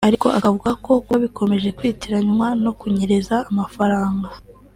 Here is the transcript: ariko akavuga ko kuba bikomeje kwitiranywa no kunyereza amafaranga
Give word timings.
ariko 0.07 0.27
akavuga 0.37 0.71
ko 0.83 0.91
kuba 1.03 1.17
bikomeje 1.25 1.67
kwitiranywa 1.77 2.47
no 2.63 2.71
kunyereza 2.79 3.35
amafaranga 3.49 4.27